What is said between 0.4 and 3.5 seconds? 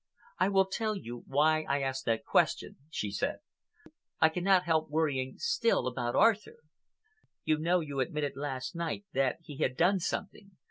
will tell you why I ask that question," she said.